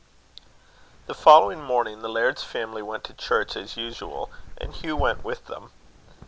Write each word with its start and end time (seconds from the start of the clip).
The 1.05 1.13
following 1.13 1.61
morning, 1.61 2.01
the 2.01 2.09
laird's 2.09 2.41
family 2.43 2.81
went 2.81 3.03
to 3.03 3.13
church 3.13 3.55
as 3.55 3.77
usual, 3.77 4.31
and 4.57 4.73
Hugh 4.73 4.95
went 4.97 5.23
with 5.23 5.45
them. 5.45 5.69